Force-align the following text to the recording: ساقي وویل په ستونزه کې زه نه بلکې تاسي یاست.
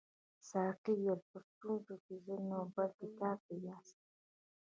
ساقي 0.49 0.93
وویل 0.97 1.19
په 1.31 1.37
ستونزه 1.49 1.95
کې 2.05 2.15
زه 2.25 2.35
نه 2.49 2.57
بلکې 2.75 3.07
تاسي 3.19 3.55
یاست. 3.67 3.97